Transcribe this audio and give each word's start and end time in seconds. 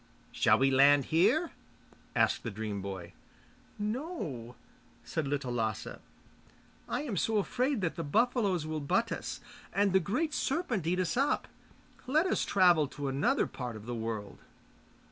'Shall 0.31 0.57
we 0.57 0.71
land 0.71 1.05
here?' 1.13 1.51
asked 2.15 2.41
the 2.41 2.49
dream 2.49 2.81
boy. 2.81 3.13
'No,' 3.77 4.55
said 5.03 5.27
Little 5.27 5.53
Lasse. 5.53 5.99
'I 6.89 7.01
am 7.03 7.15
so 7.15 7.37
afraid 7.37 7.81
that 7.81 7.97
the 7.97 8.03
buffaloes 8.03 8.65
will 8.65 8.79
butt 8.79 9.11
us, 9.11 9.41
and 9.71 9.93
the 9.93 9.99
great 9.99 10.33
serpent 10.33 10.87
eat 10.87 10.99
us 10.99 11.15
up. 11.17 11.47
Let 12.07 12.25
us 12.25 12.45
travel 12.45 12.87
to 12.87 13.09
another 13.09 13.45
part 13.45 13.75
of 13.75 13.85
the 13.85 13.93
world. 13.93 14.39